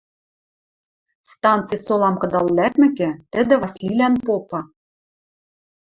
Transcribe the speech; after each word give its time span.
Станци 1.33 1.75
солам 1.85 2.15
кыдал 2.21 2.47
лӓкмӹкӹ, 2.57 3.09
тӹдӹ 3.31 3.55
Васлилӓн 3.61 4.15
попа: 4.25 4.61